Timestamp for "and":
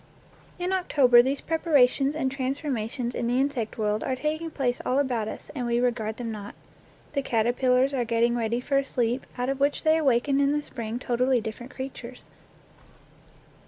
2.15-2.31, 5.53-5.67